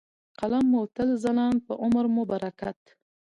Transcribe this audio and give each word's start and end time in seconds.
،قلم 0.39 0.65
مو 0.71 0.81
تل 0.95 1.09
ځلاند 1.23 1.59
په 1.67 1.73
عمر 1.83 2.05
مو 2.13 2.23
برکت. 2.31 2.79